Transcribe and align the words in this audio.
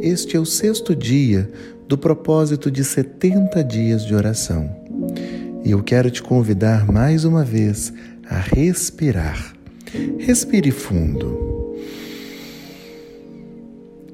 Este 0.00 0.36
é 0.36 0.40
o 0.40 0.44
sexto 0.44 0.94
dia 0.94 1.50
do 1.88 1.96
propósito 1.96 2.70
de 2.70 2.84
70 2.84 3.62
dias 3.64 4.04
de 4.04 4.14
oração. 4.14 4.74
E 5.64 5.70
eu 5.70 5.82
quero 5.82 6.10
te 6.10 6.22
convidar 6.22 6.86
mais 6.86 7.24
uma 7.24 7.44
vez 7.44 7.92
a 8.28 8.38
respirar. 8.38 9.54
Respire 10.18 10.70
fundo. 10.70 11.74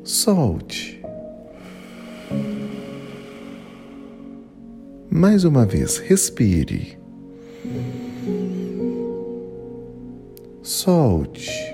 Solte. 0.04 1.02
Mais 5.10 5.44
uma 5.44 5.66
vez, 5.66 5.98
respire. 5.98 6.98
Solte. 10.62 11.71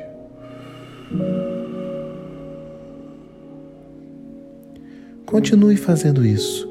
Continue 5.28 5.76
fazendo 5.76 6.24
isso 6.24 6.66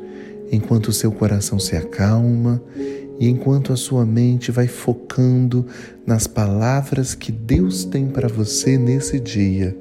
enquanto 0.51 0.87
o 0.87 0.93
seu 0.93 1.11
coração 1.11 1.59
se 1.59 1.75
acalma 1.75 2.59
e 3.19 3.29
enquanto 3.29 3.71
a 3.71 3.75
sua 3.75 4.03
mente 4.03 4.51
vai 4.51 4.67
focando 4.67 5.67
nas 6.07 6.25
palavras 6.25 7.13
que 7.13 7.31
Deus 7.31 7.85
tem 7.85 8.07
para 8.07 8.27
você 8.27 8.75
nesse 8.75 9.19
dia, 9.19 9.77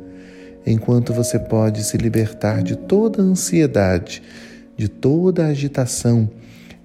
enquanto 0.67 1.15
você 1.15 1.39
pode 1.39 1.85
se 1.85 1.97
libertar 1.97 2.63
de 2.63 2.77
toda 2.77 3.23
a 3.23 3.25
ansiedade, 3.25 4.23
de 4.77 4.89
toda 4.89 5.47
a 5.47 5.49
agitação 5.49 6.29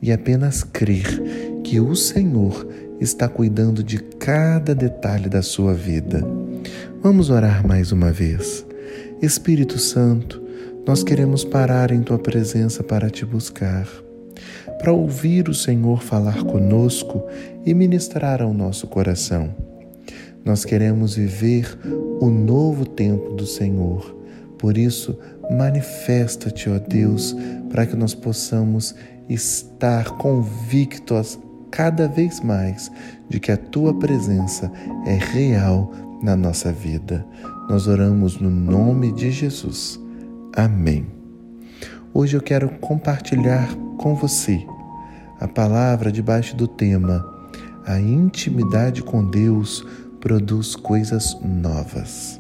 e 0.01 0.13
apenas 0.13 0.63
crer 0.63 1.21
que 1.61 1.77
o 1.81 1.93
Senhor 1.93 2.69
está 3.01 3.27
cuidando 3.27 3.83
de 3.83 3.97
cada 3.99 4.73
detalhe 4.73 5.27
da 5.27 5.41
sua 5.41 5.73
vida. 5.73 6.25
Vamos 7.03 7.29
orar 7.29 7.67
mais 7.67 7.91
uma 7.91 8.13
vez. 8.13 8.65
Espírito 9.21 9.77
Santo, 9.77 10.40
nós 10.85 11.03
queremos 11.03 11.44
parar 11.44 11.91
em 11.91 12.02
tua 12.02 12.17
presença 12.17 12.84
para 12.84 13.09
te 13.09 13.26
buscar, 13.26 13.87
para 14.79 14.91
ouvir 14.91 15.48
o 15.48 15.54
Senhor 15.54 16.01
falar 16.01 16.43
conosco 16.43 17.23
e 17.65 17.73
ministrar 17.73 18.41
ao 18.41 18.54
nosso 18.54 18.88
coração. 18.88 19.54
Nós 20.43 20.65
queremos 20.65 21.15
viver 21.15 21.77
o 22.20 22.29
novo 22.29 22.85
tempo 22.85 23.34
do 23.34 23.46
Senhor. 23.46 24.18
Por 24.57 24.76
isso, 24.76 25.18
manifesta-te, 25.51 26.68
ó 26.68 26.79
Deus, 26.79 27.35
para 27.70 27.85
que 27.85 27.95
nós 27.95 28.16
possamos 28.16 28.95
estar 29.29 30.18
convictos 30.18 31.38
cada 31.70 32.07
vez 32.07 32.41
mais 32.41 32.91
de 33.29 33.40
que 33.40 33.51
a 33.51 33.57
tua 33.57 33.98
presença 33.98 34.71
é 35.05 35.13
real 35.13 35.91
na 36.23 36.35
nossa 36.35 36.71
vida. 36.71 37.26
Nós 37.70 37.88
oramos 37.88 38.40
no 38.40 38.49
nome 38.49 39.12
de 39.12 39.32
Jesus. 39.32 40.01
Amém. 40.55 41.05
Hoje 42.13 42.35
eu 42.35 42.41
quero 42.41 42.68
compartilhar 42.80 43.74
com 43.98 44.16
você 44.16 44.66
a 45.40 45.48
palavra 45.48 46.12
debaixo 46.12 46.55
do 46.57 46.68
tema 46.68 47.26
A 47.85 47.99
intimidade 47.99 49.02
com 49.02 49.24
Deus 49.24 49.85
produz 50.20 50.76
coisas 50.76 51.38
novas. 51.41 52.40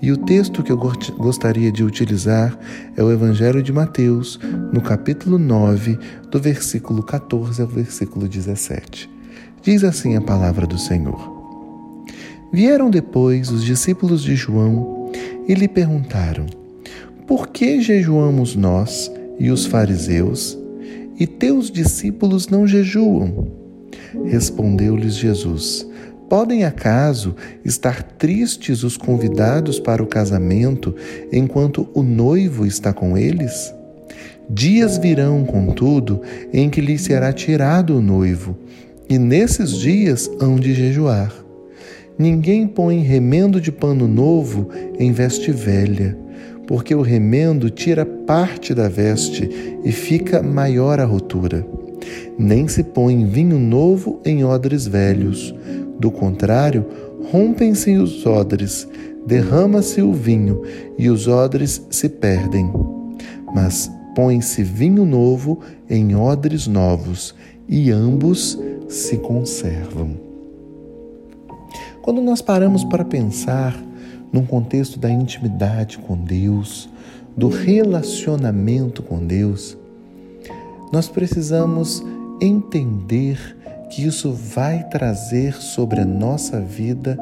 E 0.00 0.10
o 0.10 0.16
texto 0.16 0.62
que 0.62 0.72
eu 0.72 0.78
gostaria 0.78 1.70
de 1.70 1.84
utilizar 1.84 2.58
é 2.96 3.02
o 3.02 3.12
Evangelho 3.12 3.62
de 3.62 3.72
Mateus, 3.72 4.40
no 4.72 4.80
capítulo 4.80 5.38
9, 5.38 5.98
do 6.30 6.40
versículo 6.40 7.02
14 7.02 7.60
ao 7.60 7.68
versículo 7.68 8.26
17. 8.26 9.10
Diz 9.60 9.84
assim 9.84 10.16
a 10.16 10.20
palavra 10.20 10.66
do 10.66 10.78
Senhor: 10.78 11.36
Vieram 12.50 12.88
depois 12.88 13.50
os 13.50 13.62
discípulos 13.62 14.22
de 14.22 14.34
João 14.34 15.12
e 15.46 15.54
lhe 15.54 15.68
perguntaram: 15.68 16.46
por 17.28 17.48
que 17.48 17.82
jejuamos 17.82 18.56
nós 18.56 19.12
e 19.38 19.50
os 19.50 19.66
fariseus, 19.66 20.58
e 21.20 21.26
teus 21.26 21.70
discípulos 21.70 22.48
não 22.48 22.66
jejuam? 22.66 23.52
Respondeu-lhes 24.24 25.14
Jesus: 25.14 25.86
Podem 26.26 26.64
acaso 26.64 27.36
estar 27.62 28.02
tristes 28.02 28.82
os 28.82 28.96
convidados 28.96 29.78
para 29.78 30.02
o 30.02 30.06
casamento 30.06 30.94
enquanto 31.30 31.86
o 31.92 32.02
noivo 32.02 32.64
está 32.64 32.94
com 32.94 33.16
eles? 33.16 33.74
Dias 34.48 34.96
virão, 34.96 35.44
contudo, 35.44 36.22
em 36.50 36.70
que 36.70 36.80
lhes 36.80 37.02
será 37.02 37.30
tirado 37.30 37.98
o 37.98 38.00
noivo, 38.00 38.56
e 39.06 39.18
nesses 39.18 39.76
dias 39.76 40.30
hão 40.40 40.56
de 40.56 40.72
jejuar. 40.72 41.34
Ninguém 42.18 42.66
põe 42.66 43.00
remendo 43.00 43.60
de 43.60 43.70
pano 43.70 44.08
novo 44.08 44.70
em 44.98 45.12
veste 45.12 45.52
velha 45.52 46.16
porque 46.68 46.94
o 46.94 47.00
remendo 47.00 47.70
tira 47.70 48.04
parte 48.04 48.74
da 48.74 48.90
veste 48.90 49.78
e 49.82 49.90
fica 49.90 50.42
maior 50.42 51.00
a 51.00 51.06
rotura. 51.06 51.66
Nem 52.38 52.68
se 52.68 52.84
põe 52.84 53.24
vinho 53.24 53.58
novo 53.58 54.20
em 54.22 54.44
odres 54.44 54.86
velhos. 54.86 55.54
Do 55.98 56.10
contrário, 56.10 56.84
rompem-se 57.32 57.96
os 57.96 58.24
odres, 58.26 58.86
derrama-se 59.26 60.02
o 60.02 60.12
vinho 60.12 60.62
e 60.98 61.08
os 61.08 61.26
odres 61.26 61.82
se 61.88 62.06
perdem. 62.06 62.70
Mas 63.54 63.90
põe-se 64.14 64.62
vinho 64.62 65.06
novo 65.06 65.60
em 65.88 66.14
odres 66.14 66.66
novos 66.66 67.34
e 67.66 67.90
ambos 67.90 68.58
se 68.90 69.16
conservam. 69.16 70.10
Quando 72.02 72.20
nós 72.20 72.42
paramos 72.42 72.84
para 72.84 73.06
pensar 73.06 73.87
num 74.32 74.44
contexto 74.44 74.98
da 74.98 75.10
intimidade 75.10 75.98
com 75.98 76.16
Deus, 76.16 76.88
do 77.36 77.48
relacionamento 77.48 79.02
com 79.02 79.24
Deus, 79.24 79.76
nós 80.92 81.08
precisamos 81.08 82.02
entender 82.40 83.56
que 83.90 84.06
isso 84.06 84.32
vai 84.32 84.84
trazer 84.88 85.54
sobre 85.54 86.00
a 86.00 86.04
nossa 86.04 86.60
vida 86.60 87.18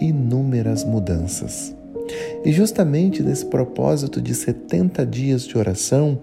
inúmeras 0.00 0.84
mudanças. 0.84 1.74
E 2.44 2.52
justamente 2.52 3.22
nesse 3.22 3.46
propósito 3.46 4.20
de 4.20 4.34
70 4.34 5.04
dias 5.04 5.46
de 5.46 5.58
oração, 5.58 6.18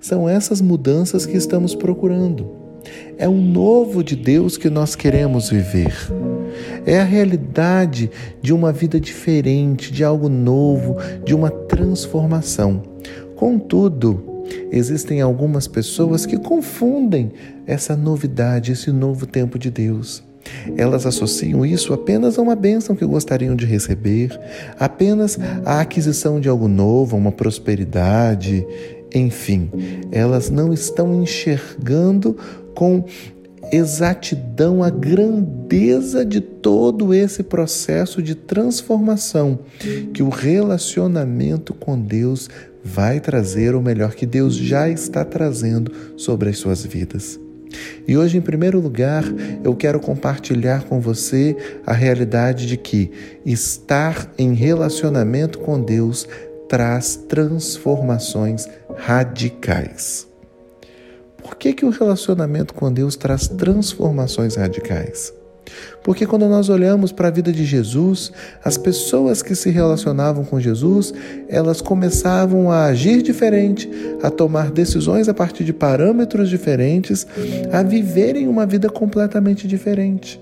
são 0.00 0.28
essas 0.28 0.60
mudanças 0.60 1.26
que 1.26 1.36
estamos 1.36 1.74
procurando. 1.74 2.50
É 3.16 3.28
o 3.28 3.34
novo 3.34 4.02
de 4.02 4.16
Deus 4.16 4.56
que 4.56 4.70
nós 4.70 4.96
queremos 4.96 5.50
viver. 5.50 5.92
É 6.86 6.98
a 6.98 7.04
realidade 7.04 8.10
de 8.40 8.52
uma 8.52 8.72
vida 8.72 9.00
diferente, 9.00 9.92
de 9.92 10.04
algo 10.04 10.28
novo, 10.28 10.96
de 11.24 11.34
uma 11.34 11.50
transformação. 11.50 12.82
Contudo, 13.36 14.44
existem 14.72 15.20
algumas 15.20 15.66
pessoas 15.66 16.26
que 16.26 16.36
confundem 16.38 17.32
essa 17.66 17.96
novidade, 17.96 18.72
esse 18.72 18.90
novo 18.90 19.26
tempo 19.26 19.58
de 19.58 19.70
Deus. 19.70 20.22
Elas 20.76 21.04
associam 21.04 21.64
isso 21.64 21.92
apenas 21.92 22.38
a 22.38 22.42
uma 22.42 22.54
bênção 22.54 22.96
que 22.96 23.04
gostariam 23.04 23.54
de 23.54 23.66
receber, 23.66 24.38
apenas 24.78 25.38
à 25.64 25.80
aquisição 25.80 26.40
de 26.40 26.48
algo 26.48 26.68
novo, 26.68 27.16
uma 27.16 27.32
prosperidade, 27.32 28.66
enfim, 29.14 29.70
elas 30.10 30.50
não 30.50 30.72
estão 30.72 31.22
enxergando 31.22 32.36
com 32.74 33.04
exatidão 33.72 34.82
a 34.82 34.90
grandeza 34.90 36.24
de 36.24 36.40
todo 36.40 37.12
esse 37.12 37.42
processo 37.42 38.22
de 38.22 38.34
transformação 38.34 39.60
que 40.12 40.22
o 40.22 40.28
relacionamento 40.28 41.74
com 41.74 41.98
Deus 41.98 42.48
vai 42.82 43.20
trazer, 43.20 43.74
ou 43.74 43.82
melhor, 43.82 44.14
que 44.14 44.26
Deus 44.26 44.54
já 44.54 44.88
está 44.88 45.24
trazendo 45.24 45.92
sobre 46.16 46.50
as 46.50 46.58
suas 46.58 46.84
vidas. 46.84 47.38
E 48.06 48.16
hoje, 48.16 48.38
em 48.38 48.40
primeiro 48.40 48.80
lugar, 48.80 49.24
eu 49.62 49.74
quero 49.74 50.00
compartilhar 50.00 50.84
com 50.84 51.00
você 51.00 51.56
a 51.86 51.92
realidade 51.92 52.66
de 52.66 52.76
que 52.76 53.10
estar 53.44 54.32
em 54.38 54.54
relacionamento 54.54 55.58
com 55.58 55.80
Deus 55.80 56.26
traz 56.68 57.16
transformações 57.16 58.66
radicais. 58.96 60.27
Por 61.48 61.56
que, 61.56 61.72
que 61.72 61.86
o 61.86 61.88
relacionamento 61.88 62.74
com 62.74 62.92
Deus 62.92 63.16
traz 63.16 63.48
transformações 63.48 64.56
radicais? 64.56 65.32
Porque 66.04 66.26
quando 66.26 66.46
nós 66.46 66.68
olhamos 66.68 67.10
para 67.10 67.28
a 67.28 67.30
vida 67.30 67.50
de 67.50 67.64
Jesus, 67.64 68.30
as 68.62 68.76
pessoas 68.76 69.40
que 69.40 69.54
se 69.54 69.70
relacionavam 69.70 70.44
com 70.44 70.60
Jesus, 70.60 71.12
elas 71.48 71.80
começavam 71.80 72.70
a 72.70 72.84
agir 72.84 73.22
diferente, 73.22 73.88
a 74.22 74.30
tomar 74.30 74.70
decisões 74.70 75.26
a 75.26 75.32
partir 75.32 75.64
de 75.64 75.72
parâmetros 75.72 76.50
diferentes, 76.50 77.26
a 77.72 77.82
viverem 77.82 78.46
uma 78.46 78.66
vida 78.66 78.90
completamente 78.90 79.66
diferente. 79.66 80.38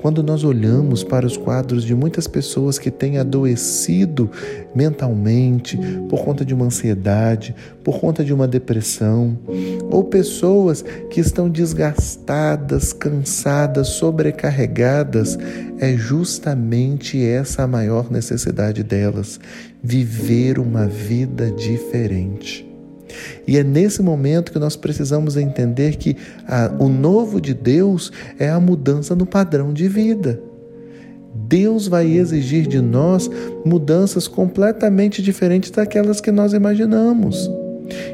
Quando 0.00 0.22
nós 0.22 0.44
olhamos 0.44 1.02
para 1.02 1.26
os 1.26 1.36
quadros 1.36 1.84
de 1.84 1.94
muitas 1.94 2.26
pessoas 2.26 2.78
que 2.78 2.90
têm 2.90 3.18
adoecido 3.18 4.30
mentalmente 4.74 5.78
por 6.08 6.24
conta 6.24 6.44
de 6.44 6.54
uma 6.54 6.66
ansiedade, 6.66 7.54
por 7.82 7.98
conta 7.98 8.24
de 8.24 8.32
uma 8.32 8.46
depressão, 8.46 9.38
ou 9.90 10.04
pessoas 10.04 10.84
que 11.10 11.20
estão 11.20 11.48
desgastadas, 11.48 12.92
cansadas, 12.92 13.88
sobrecarregadas, 13.88 15.38
é 15.78 15.96
justamente 15.96 17.24
essa 17.24 17.62
a 17.62 17.66
maior 17.66 18.10
necessidade 18.10 18.82
delas: 18.82 19.40
viver 19.82 20.58
uma 20.58 20.86
vida 20.86 21.50
diferente. 21.50 22.75
E 23.46 23.56
é 23.56 23.64
nesse 23.64 24.02
momento 24.02 24.52
que 24.52 24.58
nós 24.58 24.76
precisamos 24.76 25.36
entender 25.36 25.96
que 25.96 26.16
a, 26.46 26.70
o 26.78 26.88
novo 26.88 27.40
de 27.40 27.54
Deus 27.54 28.12
é 28.38 28.48
a 28.48 28.60
mudança 28.60 29.14
no 29.14 29.26
padrão 29.26 29.72
de 29.72 29.88
vida. 29.88 30.40
Deus 31.34 31.86
vai 31.86 32.10
exigir 32.10 32.66
de 32.66 32.80
nós 32.80 33.30
mudanças 33.64 34.26
completamente 34.26 35.22
diferentes 35.22 35.70
daquelas 35.70 36.20
que 36.20 36.32
nós 36.32 36.52
imaginamos. 36.52 37.50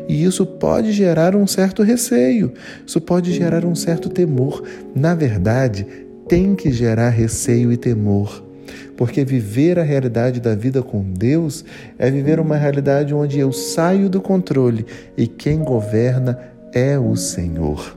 E 0.08 0.24
isso 0.24 0.44
pode 0.44 0.92
gerar 0.92 1.34
um 1.34 1.46
certo 1.46 1.82
receio, 1.82 2.52
isso 2.86 3.00
pode 3.00 3.32
gerar 3.32 3.64
um 3.64 3.74
certo 3.74 4.08
temor. 4.08 4.62
Na 4.94 5.14
verdade, 5.14 5.86
tem 6.28 6.54
que 6.54 6.70
gerar 6.72 7.10
receio 7.10 7.72
e 7.72 7.76
temor. 7.76 8.51
Porque 8.96 9.24
viver 9.24 9.78
a 9.78 9.82
realidade 9.82 10.40
da 10.40 10.54
vida 10.54 10.82
com 10.82 11.02
Deus 11.02 11.64
é 11.98 12.10
viver 12.10 12.40
uma 12.40 12.56
realidade 12.56 13.14
onde 13.14 13.38
eu 13.38 13.52
saio 13.52 14.08
do 14.08 14.20
controle 14.20 14.86
e 15.16 15.26
quem 15.26 15.58
governa 15.58 16.38
é 16.72 16.98
o 16.98 17.14
Senhor. 17.16 17.96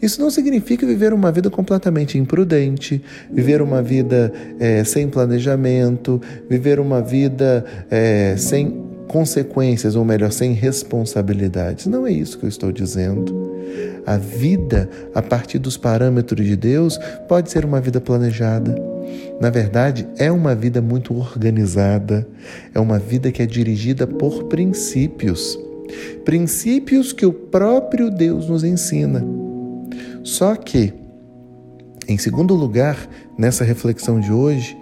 Isso 0.00 0.20
não 0.20 0.30
significa 0.30 0.86
viver 0.86 1.12
uma 1.12 1.30
vida 1.30 1.50
completamente 1.50 2.16
imprudente, 2.16 3.02
viver 3.30 3.60
uma 3.60 3.82
vida 3.82 4.32
é, 4.58 4.82
sem 4.82 5.08
planejamento, 5.08 6.20
viver 6.48 6.80
uma 6.80 7.02
vida 7.02 7.64
é, 7.90 8.34
sem 8.36 8.88
consequências, 9.06 9.96
ou 9.96 10.04
melhor, 10.04 10.32
sem 10.32 10.52
responsabilidades. 10.52 11.86
Não 11.86 12.06
é 12.06 12.12
isso 12.12 12.38
que 12.38 12.44
eu 12.44 12.48
estou 12.48 12.72
dizendo. 12.72 13.50
A 14.06 14.16
vida, 14.16 14.88
a 15.14 15.20
partir 15.20 15.58
dos 15.58 15.76
parâmetros 15.76 16.46
de 16.46 16.56
Deus, 16.56 16.98
pode 17.28 17.50
ser 17.50 17.64
uma 17.64 17.80
vida 17.80 18.00
planejada. 18.00 18.89
Na 19.40 19.50
verdade, 19.50 20.06
é 20.18 20.30
uma 20.30 20.54
vida 20.54 20.82
muito 20.82 21.16
organizada, 21.16 22.28
é 22.74 22.78
uma 22.78 22.98
vida 22.98 23.32
que 23.32 23.42
é 23.42 23.46
dirigida 23.46 24.06
por 24.06 24.44
princípios. 24.44 25.58
Princípios 26.24 27.12
que 27.12 27.24
o 27.24 27.32
próprio 27.32 28.10
Deus 28.10 28.48
nos 28.48 28.62
ensina. 28.62 29.24
Só 30.22 30.54
que, 30.54 30.92
em 32.06 32.18
segundo 32.18 32.54
lugar, 32.54 33.08
nessa 33.38 33.64
reflexão 33.64 34.20
de 34.20 34.32
hoje, 34.32 34.76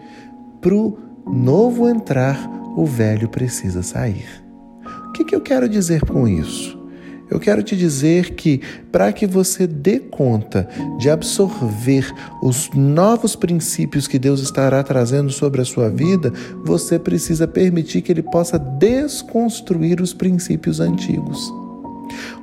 para 0.61 0.75
o 0.75 0.99
novo 1.27 1.89
entrar, 1.89 2.39
o 2.77 2.85
velho 2.85 3.29
precisa 3.29 3.83
sair. 3.83 4.27
O 5.09 5.13
que, 5.13 5.25
que 5.25 5.35
eu 5.35 5.41
quero 5.41 5.69
dizer 5.69 6.05
com 6.05 6.27
isso? 6.27 6.78
Eu 7.31 7.39
quero 7.39 7.63
te 7.63 7.77
dizer 7.77 8.35
que, 8.35 8.61
para 8.91 9.13
que 9.13 9.27
você 9.27 9.67
dê 9.67 9.99
conta 9.99 10.69
de 10.99 11.11
absorver 11.11 12.11
os 12.43 12.71
novos 12.75 13.37
princípios 13.37 14.07
que 14.07 14.19
Deus 14.19 14.41
estará 14.41 14.83
trazendo 14.83 15.31
sobre 15.31 15.61
a 15.61 15.65
sua 15.65 15.91
vida, 15.91 16.33
você 16.65 16.99
precisa 16.99 17.47
permitir 17.47 18.03
que 18.03 18.13
Ele 18.13 18.23
possa 18.23 18.59
desconstruir 18.59 20.01
os 20.01 20.15
princípios 20.15 20.81
antigos. 20.81 21.58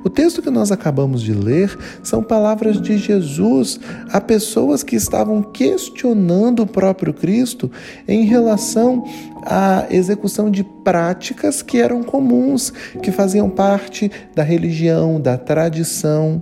O 0.06 0.08
texto 0.08 0.40
que 0.40 0.50
nós 0.50 0.70
acabamos 0.70 1.20
de 1.20 1.32
ler 1.32 1.76
são 2.00 2.22
palavras 2.22 2.80
de 2.80 2.96
Jesus 2.96 3.80
a 4.12 4.20
pessoas 4.20 4.84
que 4.84 4.94
estavam 4.94 5.42
questionando 5.42 6.62
o 6.62 6.66
próprio 6.66 7.12
Cristo 7.12 7.68
em 8.06 8.24
relação 8.24 9.02
à 9.42 9.84
execução 9.90 10.48
de 10.48 10.62
práticas 10.62 11.60
que 11.60 11.78
eram 11.78 12.04
comuns, 12.04 12.72
que 13.02 13.10
faziam 13.10 13.50
parte 13.50 14.08
da 14.32 14.44
religião, 14.44 15.20
da 15.20 15.36
tradição, 15.36 16.40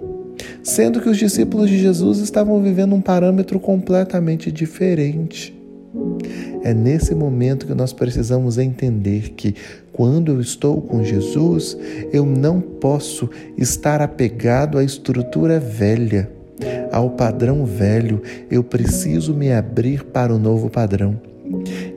sendo 0.62 1.00
que 1.00 1.08
os 1.08 1.17
discípulos 1.17 1.70
de 1.70 1.78
Jesus 1.78 2.19
estavam 2.19 2.62
vivendo 2.62 2.94
um 2.94 3.00
parâmetro 3.00 3.58
completamente 3.58 4.52
diferente. 4.52 5.58
É 6.62 6.73
nesse 6.73 7.14
momento 7.14 7.67
que 7.67 7.75
nós 7.75 7.93
precisamos 7.93 8.58
entender 8.58 9.31
que, 9.31 9.55
quando 9.93 10.32
eu 10.32 10.41
estou 10.41 10.81
com 10.81 11.05
Jesus, 11.05 11.76
eu 12.12 12.25
não 12.25 12.61
posso 12.61 13.29
estar 13.56 14.00
apegado 14.00 14.79
à 14.79 14.85
estrutura 14.85 15.61
velha, 15.61 16.31
ao 16.91 17.11
padrão 17.11 17.64
velho. 17.64 18.23
Eu 18.50 18.64
preciso 18.64 19.35
me 19.35 19.52
abrir 19.52 20.05
para 20.05 20.35
o 20.35 20.38
novo 20.38 20.70
padrão. 20.70 21.20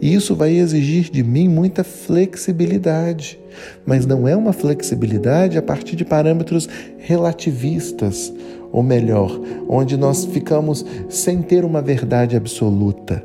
E 0.01 0.13
isso 0.13 0.35
vai 0.35 0.53
exigir 0.57 1.09
de 1.09 1.23
mim 1.23 1.47
muita 1.47 1.83
flexibilidade, 1.83 3.39
mas 3.85 4.05
não 4.05 4.27
é 4.27 4.35
uma 4.35 4.51
flexibilidade 4.51 5.57
a 5.57 5.61
partir 5.61 5.95
de 5.95 6.03
parâmetros 6.03 6.67
relativistas, 6.97 8.33
ou 8.71 8.83
melhor, 8.83 9.39
onde 9.67 9.95
nós 9.95 10.25
ficamos 10.25 10.85
sem 11.09 11.41
ter 11.41 11.63
uma 11.63 11.81
verdade 11.81 12.35
absoluta. 12.35 13.23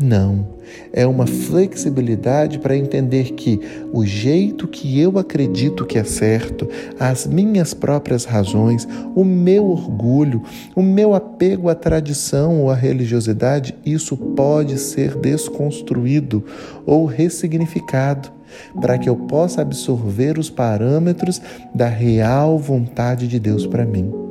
Não, 0.00 0.48
é 0.92 1.06
uma 1.06 1.24
flexibilidade 1.24 2.58
para 2.58 2.76
entender 2.76 3.32
que 3.34 3.60
o 3.92 4.04
jeito 4.04 4.66
que 4.66 4.98
eu 4.98 5.18
acredito 5.18 5.86
que 5.86 5.96
é 5.96 6.02
certo, 6.02 6.68
as 6.98 7.26
minhas 7.26 7.72
próprias 7.72 8.24
razões, 8.24 8.88
o 9.14 9.24
meu 9.24 9.66
orgulho, 9.66 10.42
o 10.74 10.82
meu 10.82 11.14
apego 11.14 11.68
à 11.68 11.76
tradição 11.76 12.62
ou 12.62 12.70
à 12.70 12.74
religiosidade, 12.74 13.76
isso 13.86 14.16
pode 14.16 14.78
ser 14.78 15.14
desconstruído 15.16 16.44
ou 16.84 17.04
ressignificado 17.06 18.32
para 18.80 18.98
que 18.98 19.08
eu 19.08 19.14
possa 19.14 19.62
absorver 19.62 20.38
os 20.38 20.50
parâmetros 20.50 21.40
da 21.72 21.86
real 21.86 22.58
vontade 22.58 23.28
de 23.28 23.38
Deus 23.38 23.64
para 23.64 23.84
mim. 23.84 24.23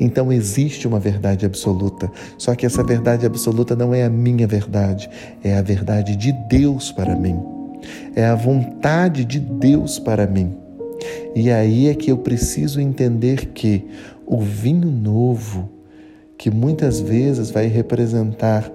Então 0.00 0.32
existe 0.32 0.86
uma 0.86 0.98
verdade 0.98 1.44
absoluta, 1.44 2.10
só 2.36 2.54
que 2.54 2.66
essa 2.66 2.82
verdade 2.82 3.26
absoluta 3.26 3.74
não 3.74 3.94
é 3.94 4.04
a 4.04 4.10
minha 4.10 4.46
verdade, 4.46 5.08
é 5.42 5.56
a 5.56 5.62
verdade 5.62 6.16
de 6.16 6.32
Deus 6.48 6.92
para 6.92 7.16
mim. 7.16 7.38
É 8.14 8.24
a 8.24 8.34
vontade 8.34 9.24
de 9.24 9.38
Deus 9.38 9.98
para 9.98 10.26
mim. 10.26 10.56
E 11.34 11.50
aí 11.50 11.88
é 11.88 11.94
que 11.94 12.10
eu 12.10 12.18
preciso 12.18 12.80
entender 12.80 13.46
que 13.46 13.86
o 14.26 14.40
vinho 14.40 14.90
novo, 14.90 15.68
que 16.36 16.50
muitas 16.50 17.00
vezes 17.00 17.50
vai 17.50 17.66
representar 17.66 18.70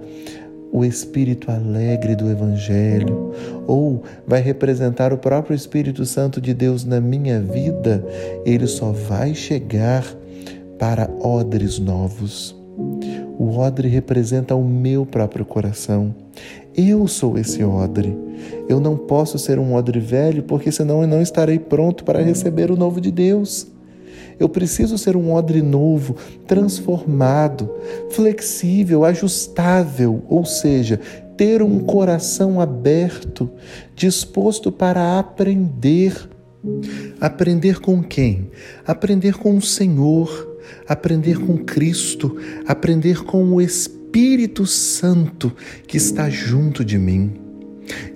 o 0.72 0.84
espírito 0.84 1.52
alegre 1.52 2.16
do 2.16 2.28
Evangelho, 2.28 3.32
ou 3.66 4.02
vai 4.26 4.40
representar 4.40 5.12
o 5.12 5.18
próprio 5.18 5.54
Espírito 5.54 6.04
Santo 6.04 6.40
de 6.40 6.52
Deus 6.52 6.84
na 6.84 7.00
minha 7.00 7.40
vida, 7.40 8.04
ele 8.44 8.66
só 8.66 8.90
vai 8.90 9.34
chegar 9.36 10.04
para 10.78 11.10
odres 11.20 11.78
novos. 11.78 12.54
O 13.38 13.58
odre 13.58 13.88
representa 13.88 14.54
o 14.54 14.64
meu 14.64 15.04
próprio 15.04 15.44
coração. 15.44 16.14
Eu 16.76 17.06
sou 17.06 17.38
esse 17.38 17.62
odre. 17.62 18.16
Eu 18.68 18.80
não 18.80 18.96
posso 18.96 19.38
ser 19.38 19.58
um 19.58 19.74
odre 19.74 20.00
velho, 20.00 20.42
porque 20.42 20.70
senão 20.72 21.02
eu 21.02 21.08
não 21.08 21.20
estarei 21.20 21.58
pronto 21.58 22.04
para 22.04 22.22
receber 22.22 22.70
o 22.70 22.76
novo 22.76 23.00
de 23.00 23.10
Deus. 23.10 23.66
Eu 24.38 24.48
preciso 24.48 24.98
ser 24.98 25.16
um 25.16 25.32
odre 25.32 25.62
novo, 25.62 26.16
transformado, 26.46 27.70
flexível, 28.10 29.04
ajustável, 29.04 30.22
ou 30.28 30.44
seja, 30.44 30.98
ter 31.36 31.62
um 31.62 31.80
coração 31.80 32.60
aberto, 32.60 33.50
disposto 33.94 34.72
para 34.72 35.18
aprender. 35.18 36.28
Aprender 37.20 37.80
com 37.80 38.02
quem? 38.02 38.50
Aprender 38.86 39.34
com 39.34 39.56
o 39.56 39.62
Senhor 39.62 40.53
aprender 40.88 41.38
com 41.38 41.58
Cristo, 41.58 42.36
aprender 42.66 43.24
com 43.24 43.44
o 43.52 43.60
Espírito 43.60 44.66
Santo 44.66 45.52
que 45.86 45.96
está 45.96 46.28
junto 46.30 46.84
de 46.84 46.98
mim. 46.98 47.44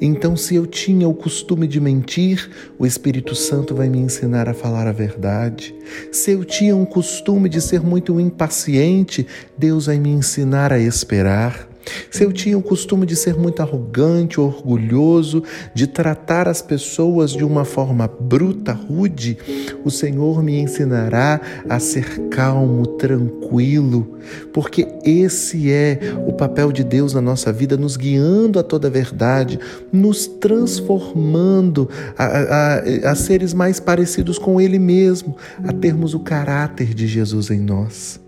Então, 0.01 0.37
se 0.37 0.55
eu 0.55 0.67
tinha 0.67 1.09
o 1.09 1.15
costume 1.15 1.67
de 1.67 1.81
mentir, 1.81 2.51
o 2.79 2.87
Espírito 2.87 3.35
Santo 3.35 3.75
vai 3.75 3.89
me 3.89 3.99
ensinar 3.99 4.49
a 4.49 4.55
falar 4.55 4.87
a 4.87 4.93
verdade. 4.93 5.75
Se 6.11 6.33
eu 6.33 6.45
tinha 6.45 6.75
um 6.75 6.85
costume 6.85 7.49
de 7.49 7.61
ser 7.61 7.81
muito 7.81 8.19
impaciente, 8.19 9.27
Deus 9.57 9.87
vai 9.87 9.99
me 9.99 10.11
ensinar 10.11 10.73
a 10.73 10.79
esperar. 10.79 11.69
Se 12.11 12.25
eu 12.25 12.33
tinha 12.33 12.57
o 12.57 12.63
costume 12.63 13.07
de 13.07 13.17
ser 13.17 13.37
muito 13.37 13.61
arrogante, 13.61 14.41
orgulhoso, 14.41 15.43
de 15.75 15.87
tratar 15.87 16.49
as 16.49 16.61
pessoas 16.61 17.31
de 17.31 17.45
uma 17.45 17.65
forma 17.65 18.09
bruta, 18.09 18.73
rude, 18.73 19.39
o 19.85 19.91
Senhor 19.91 20.43
me 20.43 20.59
ensinará 20.59 21.41
a 21.69 21.79
ser 21.79 22.29
calmo, 22.29 22.87
tranquilo, 22.87 24.19
porque 24.53 24.87
esse 25.05 25.71
é 25.71 25.99
o 26.27 26.33
papel 26.33 26.73
de 26.73 26.85
Deus 26.85 27.15
na 27.15 27.21
nossa 27.21 27.53
vida, 27.53 27.77
nos 27.77 27.97
guiando 27.97 28.59
a 28.59 28.63
toda 28.63 28.89
a 28.89 28.91
verdade, 28.91 29.59
nos 29.93 30.27
transformando 30.27 31.89
a, 32.17 32.25
a, 32.25 33.11
a 33.11 33.15
seres 33.15 33.55
mais 33.55 33.81
parecidos 33.81 34.39
com 34.39 34.61
Ele 34.61 34.79
mesmo, 34.79 35.37
a 35.65 35.73
termos 35.73 36.15
o 36.15 36.21
caráter 36.21 36.95
de 36.95 37.07
Jesus 37.07 37.51
em 37.51 37.61
nós. 37.61 38.21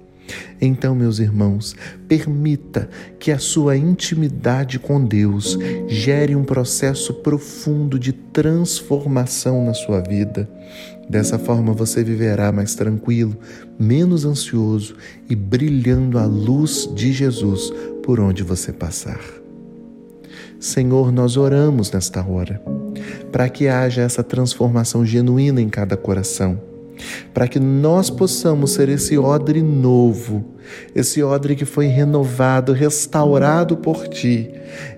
Então, 0.61 0.95
meus 0.95 1.19
irmãos, 1.19 1.75
permita 2.07 2.89
que 3.19 3.31
a 3.31 3.39
sua 3.39 3.77
intimidade 3.77 4.79
com 4.79 5.05
Deus 5.05 5.59
gere 5.89 6.37
um 6.37 6.45
processo 6.45 7.15
profundo 7.15 7.99
de 7.99 8.13
transformação 8.13 9.65
na 9.65 9.75
sua 9.75 10.01
vida. 10.01 10.49
Dessa 11.09 11.39
forma 11.39 11.73
você 11.73 12.05
viverá 12.05 12.53
mais 12.53 12.75
tranquilo, 12.75 13.37
menos 13.79 14.25
ansioso 14.25 14.95
e 15.29 15.35
brilhando 15.35 16.19
a 16.19 16.27
luz 16.27 16.89
de 16.95 17.13
Jesus 17.13 17.73
por 18.03 18.21
onde 18.21 18.43
você 18.43 18.73
passar. 18.73 19.21
Senhor, 20.61 21.11
nós 21.11 21.37
oramos 21.37 21.91
nesta 21.91 22.23
hora 22.23 22.63
para 23.33 23.49
que 23.49 23.67
haja 23.67 24.03
essa 24.03 24.23
transformação 24.23 25.05
genuína 25.07 25.61
em 25.61 25.69
cada 25.69 25.97
coração 25.97 26.70
para 27.33 27.49
que 27.49 27.59
nós 27.59 28.11
possamos 28.11 28.73
ser 28.73 28.89
esse 28.89 29.17
odre 29.19 29.63
novo, 29.63 30.45
esse 30.95 31.23
odre 31.23 31.57
que 31.57 31.65
foi 31.65 31.87
renovado, 31.87 32.73
restaurado 32.73 33.77
por 33.77 34.09
ti, 34.09 34.51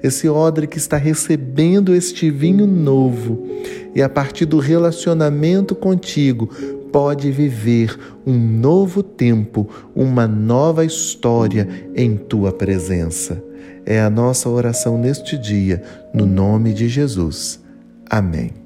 esse 0.02 0.28
odre 0.28 0.66
que 0.66 0.78
está 0.78 0.96
recebendo 0.96 1.94
este 1.94 2.30
vinho 2.30 2.66
novo 2.66 3.46
e 3.94 4.02
a 4.02 4.08
partir 4.08 4.46
do 4.46 4.58
relacionamento 4.58 5.74
contigo 5.74 6.48
pode 6.92 7.30
viver 7.30 7.98
um 8.26 8.38
novo 8.38 9.02
tempo, 9.02 9.68
uma 9.94 10.26
nova 10.26 10.84
história 10.84 11.66
em 11.96 12.16
tua 12.16 12.52
presença. 12.52 13.42
É 13.84 14.00
a 14.00 14.10
nossa 14.10 14.48
oração 14.48 14.98
neste 14.98 15.36
dia, 15.36 15.82
no 16.14 16.26
nome 16.26 16.72
de 16.72 16.88
Jesus. 16.88 17.60
Amém. 18.08 18.61